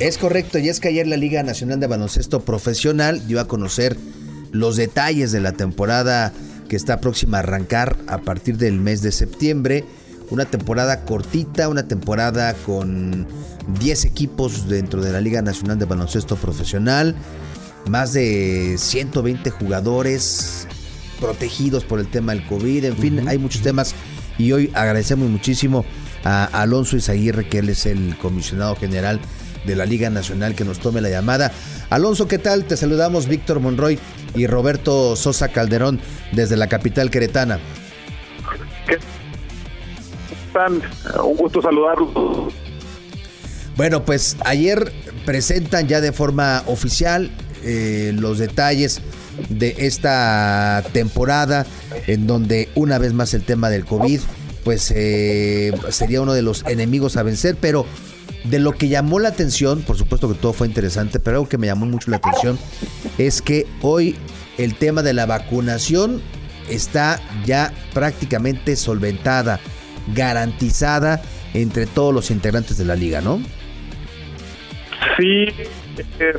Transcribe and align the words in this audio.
Es 0.00 0.16
correcto, 0.16 0.60
y 0.60 0.68
es 0.68 0.78
que 0.78 0.88
ayer 0.88 1.08
la 1.08 1.16
Liga 1.16 1.42
Nacional 1.42 1.80
de 1.80 1.88
Baloncesto 1.88 2.38
Profesional 2.40 3.26
dio 3.26 3.40
a 3.40 3.48
conocer 3.48 3.96
los 4.52 4.76
detalles 4.76 5.32
de 5.32 5.40
la 5.40 5.52
temporada 5.52 6.32
que 6.68 6.76
está 6.76 7.00
próxima 7.00 7.38
a 7.38 7.40
arrancar 7.40 7.96
a 8.06 8.18
partir 8.18 8.58
del 8.58 8.78
mes 8.78 9.02
de 9.02 9.10
septiembre. 9.10 9.84
Una 10.30 10.44
temporada 10.44 11.04
cortita, 11.04 11.68
una 11.68 11.88
temporada 11.88 12.54
con 12.54 13.26
10 13.80 14.04
equipos 14.04 14.68
dentro 14.68 15.02
de 15.02 15.10
la 15.10 15.20
Liga 15.20 15.42
Nacional 15.42 15.80
de 15.80 15.86
Baloncesto 15.86 16.36
Profesional, 16.36 17.16
más 17.88 18.12
de 18.12 18.76
120 18.78 19.50
jugadores 19.50 20.68
protegidos 21.18 21.84
por 21.84 21.98
el 21.98 22.08
tema 22.08 22.32
del 22.34 22.46
COVID, 22.46 22.84
en 22.84 22.96
fin, 22.96 23.28
hay 23.28 23.38
muchos 23.38 23.62
temas 23.62 23.96
y 24.38 24.52
hoy 24.52 24.70
agradecemos 24.74 25.28
muchísimo 25.28 25.84
a 26.22 26.44
Alonso 26.44 26.96
Izaguirre, 26.96 27.48
que 27.48 27.58
él 27.58 27.70
es 27.70 27.84
el 27.84 28.16
comisionado 28.16 28.76
general 28.76 29.20
de 29.68 29.76
la 29.76 29.86
Liga 29.86 30.10
Nacional, 30.10 30.54
que 30.54 30.64
nos 30.64 30.80
tome 30.80 31.00
la 31.00 31.10
llamada. 31.10 31.52
Alonso, 31.90 32.26
¿qué 32.26 32.38
tal? 32.38 32.64
Te 32.64 32.76
saludamos 32.76 33.28
Víctor 33.28 33.60
Monroy 33.60 33.98
y 34.34 34.46
Roberto 34.46 35.14
Sosa 35.14 35.48
Calderón 35.48 36.00
desde 36.32 36.56
la 36.56 36.66
capital 36.66 37.10
queretana. 37.10 37.60
¿Qué 38.86 38.98
están? 40.46 40.82
Un 41.22 41.36
gusto 41.36 41.62
saludarlos. 41.62 42.08
Bueno, 43.76 44.04
pues 44.04 44.36
ayer 44.44 44.92
presentan 45.24 45.86
ya 45.86 46.00
de 46.00 46.12
forma 46.12 46.64
oficial 46.66 47.30
eh, 47.62 48.12
los 48.14 48.38
detalles 48.38 49.00
de 49.50 49.76
esta 49.78 50.82
temporada 50.92 51.64
en 52.06 52.26
donde 52.26 52.68
una 52.74 52.98
vez 52.98 53.12
más 53.12 53.34
el 53.34 53.44
tema 53.44 53.70
del 53.70 53.84
COVID 53.84 54.20
pues 54.64 54.92
eh, 54.94 55.72
sería 55.90 56.20
uno 56.20 56.34
de 56.34 56.42
los 56.42 56.64
enemigos 56.66 57.16
a 57.16 57.22
vencer, 57.22 57.56
pero 57.60 57.86
de 58.50 58.58
lo 58.58 58.72
que 58.72 58.88
llamó 58.88 59.18
la 59.18 59.28
atención, 59.28 59.82
por 59.82 59.96
supuesto 59.96 60.28
que 60.28 60.34
todo 60.34 60.52
fue 60.52 60.66
interesante, 60.66 61.20
pero 61.20 61.38
algo 61.38 61.48
que 61.48 61.58
me 61.58 61.66
llamó 61.66 61.86
mucho 61.86 62.10
la 62.10 62.18
atención 62.18 62.58
es 63.18 63.42
que 63.42 63.66
hoy 63.82 64.16
el 64.56 64.74
tema 64.74 65.02
de 65.02 65.12
la 65.12 65.26
vacunación 65.26 66.22
está 66.68 67.20
ya 67.44 67.72
prácticamente 67.94 68.76
solventada, 68.76 69.60
garantizada 70.14 71.20
entre 71.54 71.86
todos 71.86 72.14
los 72.14 72.30
integrantes 72.30 72.78
de 72.78 72.84
la 72.84 72.94
liga, 72.94 73.20
¿no? 73.20 73.40
Sí, 75.16 75.46
eh, 76.20 76.32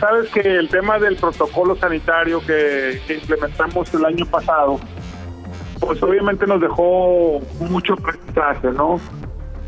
sabes 0.00 0.28
que 0.30 0.40
el 0.40 0.68
tema 0.68 0.98
del 0.98 1.16
protocolo 1.16 1.76
sanitario 1.76 2.40
que, 2.44 3.00
implementamos 3.08 3.92
el 3.94 4.04
año 4.04 4.26
pasado, 4.26 4.80
pues 5.80 6.02
obviamente 6.02 6.46
nos 6.46 6.60
dejó 6.60 7.40
mucho 7.60 7.94
aprendizaje, 7.94 8.70
¿no? 8.72 9.00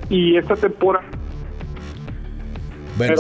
Y 0.09 0.37
esta 0.37 0.57
temporada... 0.57 1.06
Bueno, 2.97 3.15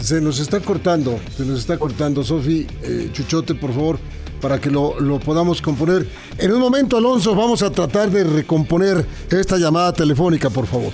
Se 0.00 0.20
nos 0.20 0.38
está 0.38 0.60
cortando, 0.60 1.18
se 1.36 1.44
nos 1.44 1.60
está 1.60 1.78
cortando. 1.78 2.22
Sofi, 2.22 2.66
eh, 2.82 3.08
Chuchote, 3.12 3.54
por 3.54 3.72
favor, 3.72 3.98
para 4.40 4.60
que 4.60 4.70
lo, 4.70 5.00
lo, 5.00 5.18
podamos 5.20 5.62
componer. 5.62 6.06
En 6.36 6.52
un 6.52 6.60
momento, 6.60 6.98
Alonso, 6.98 7.34
vamos 7.34 7.62
a 7.62 7.70
tratar 7.70 8.10
de 8.10 8.24
recomponer 8.24 9.06
esta 9.30 9.56
llamada 9.56 9.92
telefónica, 9.92 10.50
por 10.50 10.66
favor. 10.66 10.92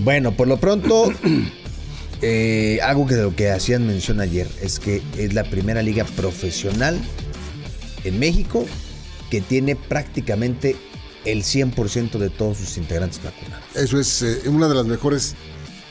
Bueno, 0.00 0.32
por 0.32 0.48
lo 0.48 0.58
pronto, 0.58 1.12
eh, 2.22 2.78
algo 2.82 3.06
que 3.06 3.14
de 3.14 3.22
lo 3.22 3.34
que 3.34 3.50
hacían 3.50 3.86
mención 3.86 4.20
ayer 4.20 4.48
es 4.60 4.78
que 4.78 5.02
es 5.16 5.32
la 5.32 5.44
primera 5.44 5.82
liga 5.82 6.04
profesional 6.04 6.98
en 8.04 8.18
México 8.18 8.66
que 9.30 9.40
tiene 9.40 9.76
prácticamente 9.76 10.76
el 11.24 11.42
100% 11.42 12.18
de 12.18 12.30
todos 12.30 12.58
sus 12.58 12.76
integrantes 12.78 13.22
vacunados. 13.22 13.64
Eso 13.74 14.00
es 14.00 14.22
eh, 14.22 14.48
una 14.48 14.68
de 14.68 14.74
las 14.74 14.86
mejores 14.86 15.36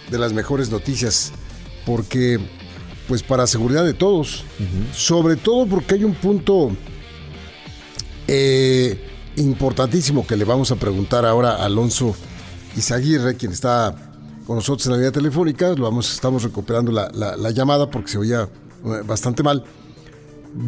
de 0.09 0.17
las 0.17 0.33
mejores 0.33 0.69
noticias 0.69 1.31
porque 1.85 2.39
pues 3.07 3.23
para 3.23 3.47
seguridad 3.47 3.83
de 3.83 3.95
todos, 3.95 4.43
sobre 4.93 5.35
todo 5.35 5.65
porque 5.65 5.95
hay 5.95 6.03
un 6.03 6.13
punto 6.13 6.69
eh, 8.27 9.03
importantísimo 9.35 10.27
que 10.27 10.37
le 10.37 10.45
vamos 10.45 10.71
a 10.71 10.75
preguntar 10.75 11.25
ahora 11.25 11.53
a 11.53 11.65
Alonso 11.65 12.15
Izaguirre, 12.77 13.35
quien 13.35 13.51
está 13.51 13.95
con 14.45 14.57
nosotros 14.57 14.85
en 14.85 14.91
la 14.91 14.97
línea 14.97 15.11
telefónica, 15.11 15.73
lo 15.73 15.83
vamos, 15.83 16.13
estamos 16.13 16.43
recuperando 16.43 16.91
la, 16.91 17.51
llamada 17.51 17.89
porque 17.89 18.11
se 18.11 18.17
oía 18.19 18.43
eh, 18.43 19.01
bastante 19.05 19.41
mal. 19.41 19.63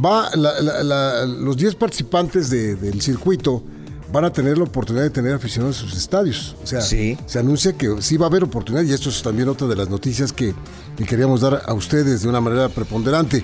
Va, 0.04 0.30
los 0.36 1.58
10 1.58 1.76
participantes 1.76 2.50
del 2.50 3.02
circuito 3.02 3.64
van 4.12 4.26
a 4.26 4.34
tener 4.34 4.58
la 4.58 4.66
oportunidad 4.66 5.04
de 5.04 5.10
tener 5.10 5.34
aficionados 5.34 5.82
en 5.82 5.90
sus 5.90 5.98
estadios. 5.98 6.56
O 6.64 6.68
sea, 6.68 6.82
se 6.82 7.18
anuncia 7.40 7.74
que 7.74 8.02
sí 8.02 8.18
va 8.18 8.26
a 8.26 8.30
haber 8.30 8.44
oportunidad 8.44 8.84
y 8.84 8.94
esto 8.94 9.10
es 9.10 9.22
también 9.22 9.50
otra 9.50 9.68
de 9.68 9.76
las 9.76 9.90
noticias 9.90 10.34
que, 10.34 10.54
que 10.98 11.06
queríamos 11.06 11.42
dar 11.42 11.64
a 11.66 11.74
ustedes 11.74 12.22
de 12.22 12.30
una 12.30 12.42
manera 12.42 12.70
preponderante. 12.70 13.44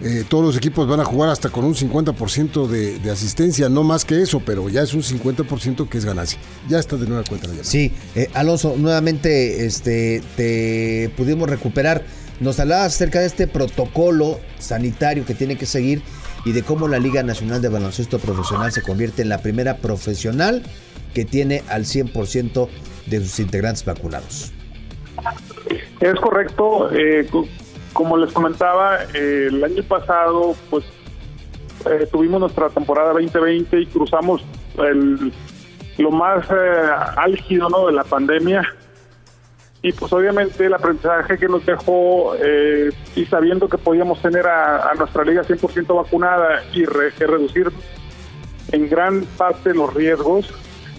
Eh, 0.00 0.24
todos 0.28 0.44
los 0.44 0.56
equipos 0.56 0.86
van 0.86 1.00
a 1.00 1.04
jugar 1.04 1.28
hasta 1.28 1.50
con 1.50 1.64
un 1.64 1.74
50% 1.74 2.68
de, 2.68 3.10
asistencia, 3.10 3.68
no 3.68 3.82
más 3.82 4.04
que 4.04 4.22
eso, 4.22 4.40
pero 4.44 4.68
ya 4.68 4.82
es 4.82 4.94
un 4.94 5.02
50% 5.02 5.88
que 5.88 5.98
es 5.98 6.04
ganancia. 6.04 6.38
Ya 6.68 6.78
está 6.78 6.96
de 6.96 7.06
nueva 7.06 7.24
cuenta 7.24 7.48
la. 7.48 7.64
Sí, 7.64 7.92
eh, 8.14 8.28
Alonso, 8.34 8.76
nuevamente 8.76 9.66
este, 9.66 10.22
te 10.36 11.12
pudimos 11.16 11.48
recuperar. 11.50 12.04
Nos 12.38 12.60
hablabas 12.60 12.94
acerca 12.94 13.18
de 13.18 13.26
este 13.26 13.48
protocolo 13.48 14.38
sanitario 14.60 15.26
que 15.26 15.34
tiene 15.34 15.56
que 15.56 15.66
seguir 15.66 16.02
y 16.44 16.52
de 16.52 16.62
cómo 16.62 16.88
la 16.88 16.98
Liga 16.98 17.22
Nacional 17.22 17.60
de 17.62 17.68
Baloncesto 17.68 18.18
Profesional 18.18 18.72
se 18.72 18.82
convierte 18.82 19.22
en 19.22 19.28
la 19.28 19.38
primera 19.38 19.78
profesional 19.78 20.62
que 21.14 21.24
tiene 21.24 21.62
al 21.68 21.84
100% 21.84 22.68
de 23.06 23.20
sus 23.20 23.40
integrantes 23.40 23.84
vacunados. 23.84 24.52
Es 26.00 26.14
correcto. 26.20 26.90
Eh, 26.92 27.28
como 27.92 28.16
les 28.16 28.32
comentaba, 28.32 28.98
eh, 29.14 29.48
el 29.48 29.64
año 29.64 29.82
pasado, 29.82 30.54
pues 30.70 30.84
eh, 31.86 32.06
tuvimos 32.10 32.40
nuestra 32.40 32.68
temporada 32.68 33.12
2020 33.12 33.80
y 33.80 33.86
cruzamos 33.86 34.44
el, 34.78 35.32
lo 35.98 36.10
más 36.10 36.46
eh, 36.50 36.90
álgido 37.16 37.68
¿no? 37.68 37.86
de 37.86 37.92
la 37.92 38.04
pandemia. 38.04 38.62
Y 39.80 39.92
pues 39.92 40.12
obviamente 40.12 40.66
el 40.66 40.74
aprendizaje 40.74 41.38
que 41.38 41.46
nos 41.46 41.64
dejó 41.64 42.34
y 43.14 43.24
sabiendo 43.26 43.68
que 43.68 43.78
podíamos 43.78 44.20
tener 44.20 44.46
a, 44.46 44.92
nuestra 44.98 45.24
liga 45.24 45.42
100% 45.42 45.94
vacunada 45.94 46.64
y 46.72 46.84
reducir 46.84 47.70
en 48.72 48.88
gran 48.88 49.24
parte 49.36 49.72
los 49.72 49.94
riesgos 49.94 50.52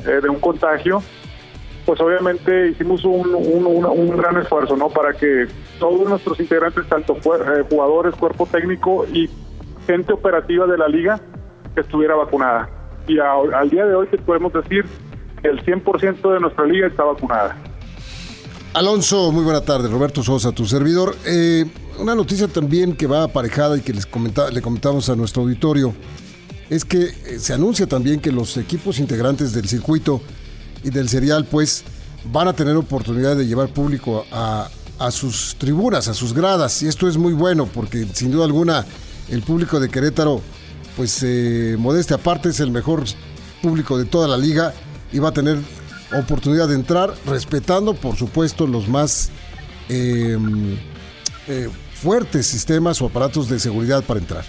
de 0.05 0.29
un 0.29 0.39
contagio, 0.39 1.03
pues 1.89 1.99
obviamente 2.01 2.67
hicimos 2.67 3.03
un, 3.03 3.33
un, 3.33 4.15
gran 4.15 4.37
esfuerzo, 4.37 4.77
¿no? 4.77 4.89
Para 4.89 5.11
que 5.13 5.47
todos 5.79 6.07
nuestros 6.07 6.39
integrantes, 6.39 6.87
tanto 6.87 7.15
eh, 7.15 7.65
jugadores, 7.67 8.13
cuerpo 8.13 8.45
técnico 8.45 9.07
y 9.11 9.27
gente 9.87 10.13
operativa 10.13 10.67
de 10.67 10.77
la 10.77 10.87
liga, 10.87 11.19
estuviera 11.75 12.13
vacunada. 12.13 12.69
Y 13.07 13.17
al 13.17 13.71
día 13.71 13.87
de 13.87 13.95
hoy 13.95 14.05
te 14.05 14.19
podemos 14.19 14.53
decir 14.53 14.85
que 15.41 15.47
el 15.47 15.65
100% 15.65 16.31
de 16.31 16.39
nuestra 16.39 16.65
liga 16.65 16.85
está 16.85 17.05
vacunada. 17.05 17.57
Alonso, 18.73 19.31
muy 19.31 19.43
buena 19.43 19.61
tarde. 19.61 19.87
Roberto 19.87 20.21
Sosa, 20.21 20.51
tu 20.51 20.65
servidor. 20.65 21.17
Eh, 21.25 21.65
una 21.97 22.13
noticia 22.13 22.47
también 22.47 22.95
que 22.95 23.07
va 23.07 23.23
aparejada 23.23 23.77
y 23.77 23.81
que 23.81 23.93
les 23.93 24.07
le 24.51 24.61
comentamos 24.61 25.09
a 25.09 25.15
nuestro 25.15 25.41
auditorio 25.41 25.93
es 26.69 26.85
que 26.85 27.05
eh, 27.05 27.39
se 27.39 27.53
anuncia 27.53 27.87
también 27.87 28.19
que 28.19 28.31
los 28.31 28.57
equipos 28.57 28.99
integrantes 28.99 29.53
del 29.53 29.67
circuito 29.67 30.21
y 30.83 30.91
del 30.91 31.09
serial, 31.09 31.45
pues 31.45 31.83
van 32.31 32.47
a 32.47 32.53
tener 32.53 32.75
oportunidad 32.75 33.35
de 33.35 33.47
llevar 33.47 33.69
público 33.69 34.25
a, 34.31 34.69
sus 35.11 35.55
tribunas, 35.57 36.07
a 36.07 36.13
sus 36.13 36.33
gradas. 36.33 36.83
Y 36.83 36.87
esto 36.87 37.07
es 37.07 37.17
muy 37.17 37.33
bueno 37.33 37.65
porque 37.65 38.07
sin 38.13 38.31
duda 38.31 38.45
alguna 38.45 38.85
el 39.29 39.41
público 39.41 39.79
de 39.79 39.89
Querétaro, 39.89 40.41
pues 40.95 41.19
eh, 41.23 41.75
modeste 41.79 42.13
aparte, 42.13 42.49
es 42.49 42.59
el 42.59 42.69
mejor 42.69 43.03
público 43.63 43.97
de 43.97 44.05
toda 44.05 44.27
la 44.27 44.37
liga 44.37 44.73
y 45.11 45.17
va 45.17 45.29
a 45.29 45.33
tener 45.33 45.57
oportunidad 46.13 46.67
de 46.67 46.75
entrar 46.75 47.11
respetando, 47.25 47.93
por 47.93 48.15
supuesto, 48.15 48.67
los 48.67 48.87
más 48.87 49.31
em, 49.89 50.77
eh, 51.47 51.69
fuertes 51.93 52.47
sistemas 52.47 53.01
o 53.01 53.07
aparatos 53.07 53.49
de 53.49 53.59
seguridad 53.59 54.03
para 54.03 54.19
entrar. 54.19 54.43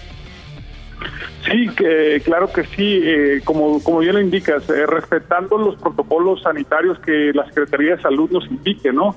Sí, 1.45 1.69
que, 1.75 2.21
claro 2.23 2.51
que 2.51 2.63
sí, 2.63 3.01
eh, 3.03 3.41
como, 3.43 3.81
como 3.83 3.99
bien 3.99 4.13
lo 4.15 4.21
indicas, 4.21 4.69
eh, 4.69 4.85
respetando 4.85 5.57
los 5.57 5.75
protocolos 5.75 6.43
sanitarios 6.43 6.99
que 6.99 7.31
la 7.33 7.45
Secretaría 7.47 7.95
de 7.95 8.01
Salud 8.01 8.29
nos 8.31 8.45
indique, 8.45 8.93
¿no? 8.93 9.15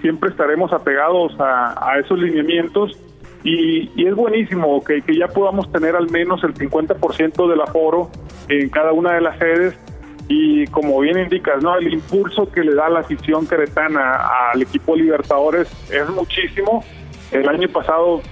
siempre 0.00 0.30
estaremos 0.30 0.72
apegados 0.72 1.34
a, 1.38 1.98
esos 1.98 2.18
lineamientos 2.18 2.96
y, 3.42 3.90
es 4.06 4.14
buenísimo 4.14 4.82
que, 4.84 5.02
que, 5.02 5.16
ya 5.16 5.28
podamos 5.28 5.70
tener 5.72 5.96
al 5.96 6.10
menos 6.10 6.42
el 6.44 6.54
50% 6.54 7.48
del 7.48 7.60
aforo 7.60 8.10
en 8.48 8.68
cada 8.68 8.92
una 8.92 9.14
de 9.14 9.20
las 9.20 9.38
sedes 9.38 9.78
y 10.28 10.66
como 10.68 11.00
bien 11.00 11.18
indicas, 11.18 11.62
¿no? 11.62 11.76
El 11.76 11.92
impulso 11.92 12.50
que 12.50 12.62
le 12.62 12.74
da 12.74 12.88
la 12.88 13.00
afición 13.00 13.46
queretana 13.46 14.50
al 14.52 14.62
equipo 14.62 14.96
Libertadores 14.96 15.68
es 15.90 16.08
muchísimo. 16.10 16.84
El 17.30 17.48
año 17.48 17.68
pasado 17.68 18.22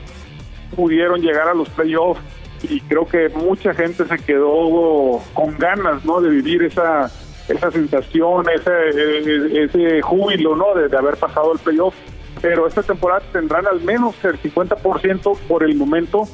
pudieron 0.75 1.21
llegar 1.21 1.49
a 1.49 1.55
los 1.55 1.69
playoffs 1.71 2.21
y 2.63 2.81
creo 2.81 3.07
que 3.07 3.29
mucha 3.29 3.75
gente 3.75 4.05
se 4.07 4.19
quedó 4.19 5.21
con 5.35 5.57
ganas, 5.59 6.05
¿no? 6.05 6.21
De 6.21 6.31
vivir 6.31 6.63
esa 6.65 7.11
esa 7.49 7.71
sensación, 7.71 8.47
ese, 8.49 9.65
ese 9.65 10.03
júbilo, 10.03 10.57
¿no? 10.57 10.75
De, 10.75 10.97
haber 10.97 11.17
pasado 11.17 11.53
el 11.53 11.59
playoff. 11.59 11.95
Pero 12.41 12.67
esta 12.67 12.83
temporada 12.83 13.23
tendrán 13.33 13.67
al 13.67 13.81
menos 13.81 14.17
el 14.25 14.41
50% 14.41 15.39
por 15.49 15.63
el 15.63 15.77
momento 15.77 16.25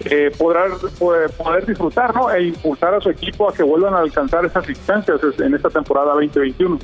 eh, 0.00 0.30
podrán 0.36 0.72
poder, 0.98 1.66
disfrutar 1.66 2.14
¿no? 2.14 2.30
e 2.30 2.48
impulsar 2.48 2.94
a 2.94 3.00
su 3.00 3.10
equipo 3.10 3.48
a 3.48 3.54
que 3.54 3.62
vuelvan 3.62 3.94
a 3.94 3.98
alcanzar 3.98 4.44
esas 4.44 4.68
instancias 4.68 5.20
en 5.38 5.54
esta 5.54 5.70
temporada 5.70 6.12
2021. 6.14 6.78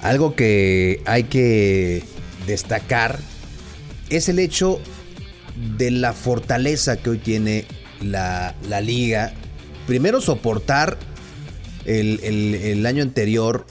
Algo 0.00 0.34
que 0.34 1.02
hay 1.06 1.24
que 1.24 2.04
destacar 2.46 3.18
es 4.08 4.28
el 4.28 4.38
hecho 4.38 4.78
de 5.76 5.90
la 5.90 6.12
fortaleza 6.12 6.96
que 6.96 7.10
hoy 7.10 7.18
tiene 7.18 7.66
la, 8.00 8.54
la 8.68 8.80
liga. 8.80 9.32
Primero 9.86 10.20
soportar 10.20 10.96
el, 11.84 12.20
el, 12.22 12.86
año 12.86 13.02
anterior 13.02 13.66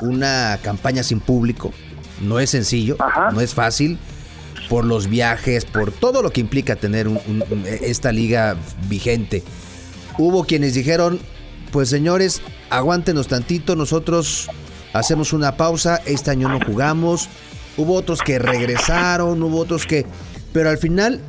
una 0.00 0.58
campaña 0.62 1.02
sin 1.02 1.20
público. 1.20 1.72
No 2.20 2.40
es 2.40 2.50
sencillo, 2.50 2.96
no 3.32 3.40
es 3.40 3.54
fácil 3.54 3.98
por 4.68 4.84
los 4.84 5.08
viajes, 5.08 5.64
por 5.64 5.92
todo 5.92 6.22
lo 6.22 6.30
que 6.30 6.40
implica 6.40 6.76
tener 6.76 7.08
esta 7.80 8.12
liga 8.12 8.56
vigente. 8.88 9.42
Hubo 10.18 10.44
quienes 10.44 10.74
dijeron, 10.74 11.20
pues 11.72 11.88
señores, 11.88 12.42
aguántenos 12.70 13.28
tantito, 13.28 13.76
nosotros 13.76 14.48
hacemos 14.92 15.32
una 15.32 15.56
pausa, 15.56 16.00
este 16.06 16.30
año 16.30 16.48
no 16.48 16.60
jugamos. 16.64 17.28
Hubo 17.76 17.94
otros 17.94 18.20
que 18.22 18.38
regresaron, 18.38 19.42
hubo 19.42 19.58
otros 19.58 19.86
que... 19.86 20.04
Pero 20.52 20.70
al 20.70 20.78
final, 20.78 21.20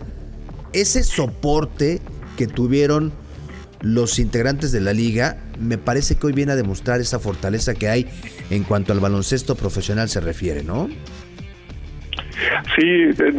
ese 0.73 1.03
soporte 1.03 2.01
que 2.37 2.47
tuvieron 2.47 3.13
los 3.81 4.19
integrantes 4.19 4.71
de 4.71 4.81
la 4.81 4.93
liga, 4.93 5.37
me 5.59 5.77
parece 5.77 6.15
que 6.15 6.27
hoy 6.27 6.33
viene 6.33 6.53
a 6.53 6.55
demostrar 6.55 6.99
esa 6.99 7.19
fortaleza 7.19 7.75
que 7.75 7.89
hay 7.89 8.07
en 8.49 8.63
cuanto 8.63 8.91
al 8.91 8.99
baloncesto 8.99 9.55
profesional 9.55 10.09
se 10.09 10.19
refiere, 10.19 10.63
¿no? 10.63 10.89
Sí, 12.79 12.85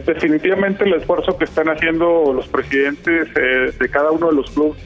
definitivamente 0.05 0.85
el 0.85 0.93
esfuerzo 0.93 1.39
que 1.39 1.45
están 1.45 1.71
haciendo 1.71 2.31
los 2.31 2.47
presidentes 2.49 3.27
eh, 3.35 3.73
de 3.79 3.89
cada 3.89 4.11
uno 4.11 4.29
de 4.29 4.35
los 4.35 4.51
clubes 4.51 4.83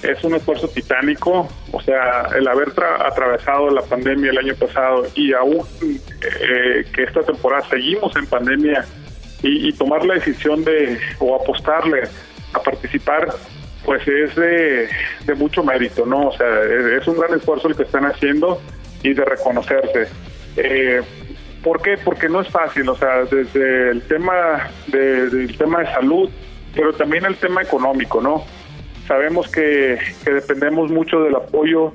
es 0.00 0.22
un 0.22 0.36
esfuerzo 0.36 0.68
titánico, 0.68 1.48
o 1.72 1.80
sea, 1.80 2.28
el 2.36 2.46
haber 2.46 2.68
atravesado 3.04 3.68
la 3.70 3.82
pandemia 3.82 4.30
el 4.30 4.38
año 4.38 4.54
pasado 4.54 5.06
y 5.16 5.32
aún 5.32 5.66
eh, 5.82 6.84
que 6.94 7.02
esta 7.02 7.22
temporada 7.22 7.68
seguimos 7.68 8.14
en 8.14 8.26
pandemia 8.26 8.84
y, 9.42 9.72
tomar 9.72 10.04
la 10.04 10.14
decisión 10.14 10.62
de 10.62 10.98
o 11.18 11.34
apostarle 11.34 12.02
a 12.52 12.60
participar, 12.60 13.28
pues 13.84 14.06
es 14.06 14.36
de, 14.36 14.88
mucho 15.36 15.64
mérito, 15.64 16.06
¿no? 16.06 16.28
O 16.28 16.36
sea, 16.36 16.46
es, 16.96 17.06
un 17.08 17.18
gran 17.18 17.34
esfuerzo 17.34 17.68
el 17.68 17.76
que 17.76 17.82
están 17.82 18.04
haciendo 18.06 18.60
y 19.02 19.14
de 19.14 19.24
reconocerse. 19.24 20.08
Eh, 20.56 21.02
¿Por 21.66 21.82
qué? 21.82 21.96
Porque 21.98 22.28
no 22.28 22.40
es 22.40 22.48
fácil, 22.48 22.88
o 22.88 22.94
sea, 22.94 23.24
desde 23.24 23.90
el 23.90 24.00
tema 24.02 24.70
de, 24.86 25.28
del 25.28 25.58
tema 25.58 25.80
de 25.80 25.86
salud, 25.86 26.30
pero 26.72 26.92
también 26.92 27.24
el 27.24 27.34
tema 27.34 27.60
económico, 27.60 28.20
¿no? 28.20 28.44
Sabemos 29.08 29.50
que, 29.50 29.98
dependemos 30.24 30.92
mucho 30.92 31.18
del 31.24 31.34
apoyo 31.34 31.92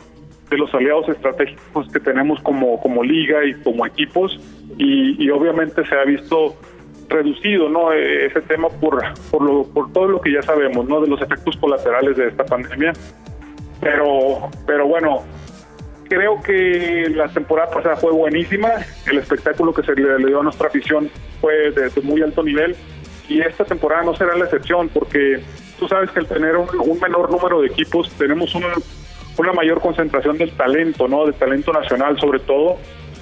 de 0.49 0.57
los 0.57 0.73
aliados 0.73 1.07
estratégicos 1.07 1.87
que 1.89 2.01
tenemos 2.01 2.41
como, 2.41 2.81
como 2.81 3.01
liga 3.01 3.45
y 3.45 3.53
como 3.63 3.85
equipos 3.85 4.37
y, 4.77 5.29
obviamente 5.29 5.87
se 5.87 5.95
ha 5.95 6.03
visto 6.03 6.57
reducido 7.07 7.69
no 7.69 7.93
e, 7.93 8.25
ese 8.25 8.41
tema 8.41 8.67
por 8.67 9.01
por, 9.31 9.41
lo, 9.41 9.63
por 9.63 9.91
todo 9.93 10.07
lo 10.07 10.19
que 10.19 10.33
ya 10.33 10.41
sabemos 10.41 10.85
no 10.87 10.99
de 10.99 11.07
los 11.07 11.21
efectos 11.21 11.55
colaterales 11.57 12.15
de 12.15 12.27
esta 12.27 12.45
pandemia 12.45 12.93
pero 13.81 14.49
pero 14.65 14.87
bueno 14.87 15.23
creo 16.11 16.41
que 16.41 17.09
la 17.15 17.29
temporada 17.29 17.71
pasada 17.71 17.95
fue 17.95 18.11
buenísima, 18.11 18.67
el 19.09 19.19
espectáculo 19.19 19.73
que 19.73 19.81
se 19.81 19.95
le, 19.95 20.17
dio 20.17 20.41
a 20.41 20.43
nuestra 20.43 20.67
afición 20.67 21.09
fue 21.39 21.71
de, 21.71 21.89
muy 22.01 22.21
alto 22.21 22.43
nivel 22.43 22.75
y 23.29 23.39
esta 23.39 23.63
temporada 23.63 24.03
no 24.03 24.13
será 24.13 24.35
la 24.35 24.43
excepción 24.43 24.89
porque 24.89 25.41
tú 25.79 25.87
sabes 25.87 26.11
que 26.11 26.19
al 26.19 26.27
tener 26.27 26.57
un, 26.57 26.99
menor 26.99 27.31
número 27.31 27.61
de 27.61 27.67
equipos 27.67 28.11
tenemos 28.17 28.53
una, 28.55 28.67
mayor 29.53 29.79
concentración 29.79 30.37
del 30.37 30.51
talento, 30.51 31.07
¿no? 31.07 31.25
Del 31.25 31.33
talento 31.33 31.71
nacional 31.71 32.19
sobre 32.19 32.39
todo 32.39 32.77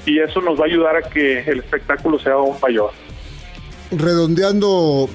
y 0.07 0.19
eso 0.19 0.41
nos 0.41 0.59
va 0.59 0.63
a 0.63 0.67
ayudar 0.67 0.95
a 0.95 1.01
que 1.03 1.41
el 1.41 1.59
espectáculo 1.59 2.17
sea 2.17 2.33
aún 2.33 2.55
mayor. 2.59 2.89
Redondeando 3.91 5.07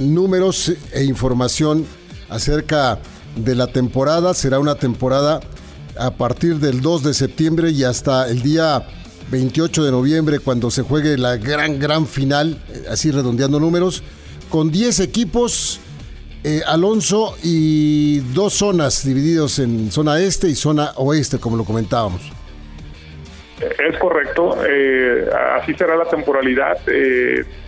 números 0.00 0.76
e 0.92 1.04
información 1.04 1.86
acerca 2.28 2.98
de 3.36 3.54
la 3.54 3.68
temporada, 3.68 4.34
será 4.34 4.58
una 4.58 4.74
temporada 4.74 5.40
a 5.98 6.10
partir 6.10 6.56
del 6.56 6.80
2 6.80 7.04
de 7.04 7.14
septiembre 7.14 7.70
y 7.70 7.84
hasta 7.84 8.28
el 8.28 8.42
día 8.42 8.82
28 9.30 9.84
de 9.84 9.90
noviembre 9.90 10.38
cuando 10.38 10.70
se 10.70 10.82
juegue 10.82 11.16
la 11.18 11.36
gran, 11.36 11.78
gran 11.78 12.06
final, 12.06 12.62
eh, 12.72 12.84
así 12.90 13.10
redondeando 13.10 13.58
números, 13.58 14.02
con 14.50 14.70
10 14.70 15.00
equipos, 15.00 15.80
eh, 16.44 16.60
Alonso, 16.66 17.36
y 17.42 18.20
dos 18.34 18.54
zonas 18.54 19.04
divididos 19.04 19.58
en 19.58 19.90
zona 19.90 20.20
este 20.20 20.48
y 20.48 20.54
zona 20.54 20.92
oeste, 20.96 21.38
como 21.38 21.56
lo 21.56 21.64
comentábamos. 21.64 22.22
Es 23.60 23.98
correcto, 23.98 24.56
eh, 24.68 25.28
así 25.60 25.74
será 25.74 25.96
la 25.96 26.04
temporalidad. 26.04 26.78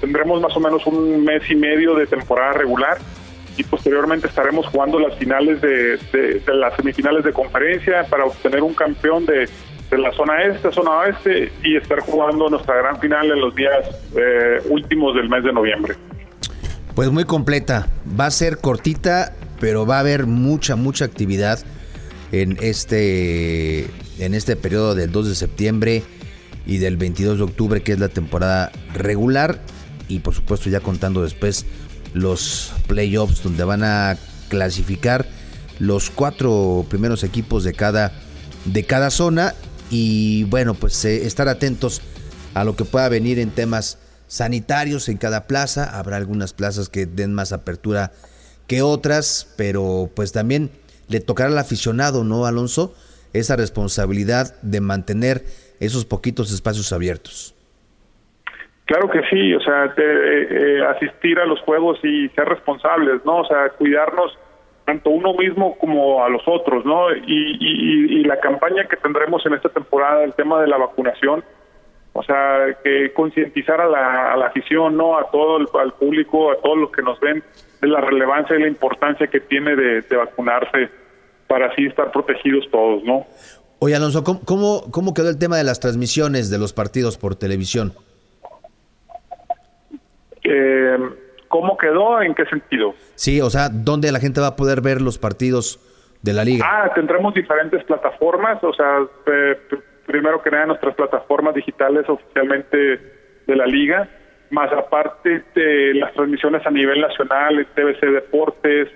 tendremos 0.01 0.41
más 0.41 0.55
o 0.55 0.61
menos 0.61 0.87
un 0.87 1.25
mes 1.25 1.43
y 1.51 1.57
medio 1.57 1.95
de 1.95 2.07
temporada 2.07 2.53
regular 2.53 2.99
y 3.59 3.65
posteriormente 3.65 4.29
estaremos 4.29 4.67
jugando 4.69 5.01
las 5.01 5.19
finales 5.19 5.61
de, 5.61 5.99
las 6.55 6.77
semifinales 6.77 7.25
de 7.25 7.33
conferencia 7.33 8.05
para 8.09 8.25
obtener 8.25 8.63
un 8.63 8.73
campeón 8.73 9.27
de, 9.27 9.49
la 9.91 10.13
zona 10.13 10.43
este, 10.45 10.71
zona 10.71 10.99
oeste 10.99 11.51
y 11.65 11.77
estar 11.77 12.01
jugando 12.01 12.49
nuestra 12.49 12.77
gran 12.77 13.01
final 13.01 13.31
en 13.31 13.41
los 13.41 13.55
días 13.55 13.89
eh, 14.17 14.63
últimos 14.69 15.15
del 15.15 15.29
mes 15.29 15.43
de 15.43 15.53
noviembre. 15.53 15.95
Pues 16.95 17.11
muy 17.11 17.25
completa, 17.25 17.89
va 18.19 18.27
a 18.27 18.31
ser 18.31 18.59
cortita, 18.59 19.35
pero 19.61 19.87
va 19.87 19.97
a 19.97 20.01
haber 20.01 20.27
mucha, 20.27 20.77
mucha 20.77 21.05
actividad 21.05 21.59
en 22.31 22.59
este, 22.61 23.87
en 24.19 24.35
este 24.35 24.57
periodo 24.57 24.95
del 24.95 25.11
2 25.11 25.31
de 25.31 25.35
septiembre 25.35 26.03
y 26.67 26.79
del 26.79 26.97
22 26.97 27.39
de 27.39 27.45
octubre, 27.45 27.83
que 27.83 27.93
es 27.93 27.99
la 27.99 28.09
temporada 28.09 28.71
regular, 28.95 29.59
y 30.07 30.21
por 30.21 30.35
supuesto 30.35 30.71
ya 30.71 30.81
contando 30.81 31.23
después 31.23 31.67
los 32.15 32.73
playoffs 32.87 33.43
donde 33.43 33.65
van 33.65 33.85
a 33.85 34.17
clasificar 34.49 35.27
los 35.79 36.11
cuatro 36.11 36.87
primeros 36.89 37.23
equipos 37.23 37.65
de 37.65 37.73
cada, 37.73 38.13
de 38.65 38.85
cada 38.85 39.11
zona 39.11 39.55
y 39.91 40.45
bueno, 40.45 40.75
pues 40.75 41.05
eh, 41.05 41.27
estar 41.27 41.49
atentos 41.49 42.01
a 42.55 42.65
lo 42.65 42.77
que 42.77 42.85
pueda 42.85 43.09
venir 43.09 43.39
en 43.39 43.51
temas 43.51 43.99
sanitarios 44.27 45.09
en 45.09 45.17
cada 45.17 45.47
plaza. 45.47 45.85
Habrá 45.99 46.17
algunas 46.17 46.53
plazas 46.53 46.89
que 46.89 47.07
den 47.07 47.35
más 47.35 47.53
apertura 47.53 48.13
que 48.67 48.83
otras, 48.83 49.47
pero 49.57 50.11
pues 50.15 50.33
también 50.33 50.71
le 51.09 51.21
tocará 51.21 51.51
al 51.51 51.59
aficionado, 51.59 52.25
¿no, 52.25 52.47
Alonso? 52.47 52.95
Esa 53.33 53.57
responsabilidad 53.57 54.55
de 54.63 54.81
mantener 54.81 55.47
esos 55.81 56.05
poquitos 56.05 56.53
espacios 56.53 56.93
abiertos. 56.93 57.55
Claro 58.89 59.11
que 59.11 59.21
sí, 59.29 59.53
o 59.53 59.61
sea, 59.61 59.85
eh, 59.85 60.49
eh, 60.51 60.83
asistir 60.97 61.39
a 61.39 61.45
los 61.45 61.61
juegos 61.61 61.99
y 62.03 62.27
ser 62.31 62.49
responsables, 62.49 63.23
¿no? 63.23 63.41
O 63.41 63.45
sea, 63.45 63.69
cuidarnos 63.77 64.33
tanto 64.87 65.11
uno 65.11 65.35
mismo 65.35 65.77
como 65.77 66.25
a 66.25 66.31
los 66.31 66.41
otros, 66.47 66.87
¿no? 66.87 67.15
Y, 67.15 68.25
la 68.25 68.41
campaña 68.41 68.87
que 68.89 68.97
tendremos 68.97 69.45
en 69.45 69.53
esta 69.53 69.69
temporada, 69.69 70.25
el 70.25 70.33
tema 70.33 70.63
de 70.63 70.69
la 70.69 70.79
vacunación, 70.79 71.45
o 72.15 72.23
sea, 72.23 72.77
que 72.83 73.13
concientizar 73.13 73.79
a 73.79 73.89
la, 73.89 74.47
afición, 74.47 74.97
¿no? 74.97 75.19
A 75.19 75.31
todo 75.31 75.59
el 75.59 75.93
público, 75.93 76.51
a 76.51 76.57
todos 76.57 76.79
los 76.79 76.91
que 76.91 77.03
nos 77.03 77.21
ven, 77.21 77.45
de 77.83 77.89
la 77.89 78.01
relevancia 78.01 78.57
y 78.57 78.63
la 78.63 78.69
importancia 78.69 79.27
que 79.27 79.41
tiene 79.41 79.77
de, 79.77 80.17
vacunarse 80.17 80.89
para 81.47 81.67
así 81.67 81.85
estar 81.85 82.11
protegidos 82.11 82.65
todos, 82.71 83.05
¿no? 83.05 83.27
Oye, 83.81 83.95
Alonso, 83.95 84.25
¿cómo, 84.25 84.91
¿cómo 84.91 85.13
quedó 85.13 85.29
el 85.29 85.39
tema 85.39 85.59
de 85.59 85.65
las 85.65 85.79
transmisiones 85.79 86.49
de 86.49 86.59
los 86.59 86.73
partidos 86.73 87.19
por 87.19 87.37
televisión? 87.37 87.93
Eh, 90.45 90.99
¿Cómo 91.49 91.77
quedó? 91.79 92.21
¿En 92.21 92.35
qué 92.35 92.45
sentido? 92.45 92.95
Sí, 93.15 93.41
o 93.41 93.49
sea, 93.49 93.69
¿dónde 93.71 94.13
la 94.13 94.21
gente 94.21 94.41
va 94.41 94.49
a 94.49 94.57
poder 94.57 94.81
ver 94.83 95.01
los 95.01 95.19
partidos 95.19 95.81
de 96.23 96.35
la 96.35 96.45
liga? 96.45 96.65
Ah, 96.69 96.93
tendremos 96.95 97.33
diferentes 97.35 97.83
plataformas, 97.85 98.63
o 98.63 98.73
sea, 98.75 98.99
primero 100.07 100.43
que 100.43 100.51
nada 100.51 100.67
nuestras 100.67 100.95
plataformas 100.95 101.55
digitales 101.55 102.09
oficialmente 102.09 102.77
de 103.47 103.57
la 103.57 103.67
liga. 103.67 104.09
más 104.51 104.73
aparte 104.73 105.45
de 105.55 105.95
las 105.95 106.13
transmisiones 106.15 106.67
a 106.67 106.71
nivel 106.71 107.01
nacional, 107.01 107.67
TBC 107.75 108.01
Deportes, 108.01 108.89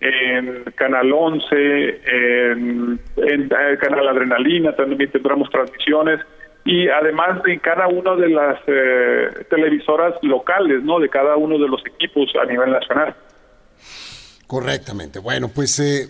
en 0.00 0.64
Canal 0.76 1.12
11, 1.12 1.46
en, 1.52 3.00
en, 3.16 3.48
Canal 3.78 4.08
Adrenalina, 4.08 4.74
también 4.74 5.10
tendremos 5.10 5.50
transmisiones 5.50 6.20
y 6.64 6.88
además 6.88 7.42
de 7.42 7.58
cada 7.60 7.88
una 7.88 8.14
de 8.16 8.28
las 8.28 8.58
eh, 8.66 9.46
televisoras 9.48 10.14
locales, 10.22 10.82
¿no? 10.82 10.98
De 11.00 11.08
cada 11.08 11.36
uno 11.36 11.58
de 11.58 11.68
los 11.68 11.80
equipos 11.86 12.30
a 12.40 12.44
nivel 12.44 12.70
nacional. 12.70 13.14
Correctamente. 14.46 15.20
Bueno, 15.20 15.48
pues 15.48 15.78
eh, 15.80 16.08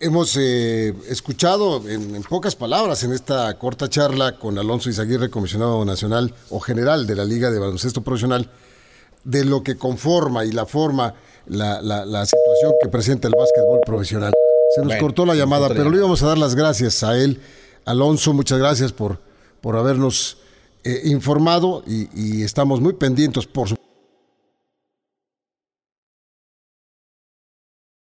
hemos 0.00 0.36
eh, 0.36 0.92
escuchado 1.08 1.88
en, 1.88 2.14
en, 2.14 2.22
pocas 2.22 2.54
palabras 2.54 3.02
en 3.04 3.12
esta 3.12 3.56
corta 3.58 3.88
charla 3.88 4.38
con 4.38 4.58
Alonso 4.58 4.90
Izaguirre, 4.90 5.30
comisionado 5.30 5.84
nacional 5.84 6.32
o 6.50 6.60
general 6.60 7.06
de 7.06 7.16
la 7.16 7.24
Liga 7.24 7.50
de 7.50 7.58
Baloncesto 7.58 8.02
Profesional, 8.02 8.50
de 9.24 9.44
lo 9.44 9.62
que 9.62 9.76
conforma 9.76 10.44
y 10.44 10.52
la 10.52 10.66
forma 10.66 11.14
la, 11.46 11.80
la, 11.82 12.04
la 12.04 12.24
situación 12.26 12.72
que 12.82 12.88
presenta 12.88 13.28
el 13.28 13.34
básquetbol 13.36 13.80
profesional. 13.84 14.32
Se 14.74 14.80
nos 14.80 14.88
Bueno, 14.88 15.00
cortó 15.00 15.26
la 15.26 15.34
llamada, 15.34 15.68
pero 15.68 15.90
le 15.90 15.96
íbamos 15.96 16.22
a 16.22 16.28
dar 16.28 16.38
las 16.38 16.54
gracias 16.54 17.02
a 17.02 17.16
él. 17.16 17.40
Alonso, 17.84 18.32
muchas 18.32 18.58
gracias 18.58 18.92
por, 18.92 19.18
por 19.64 19.78
habernos 19.78 20.36
eh, 20.84 21.00
informado 21.04 21.82
y, 21.86 22.10
y 22.14 22.42
estamos 22.42 22.82
muy 22.82 22.92
pendientes 22.92 23.46
por 23.46 23.66
su 23.66 23.76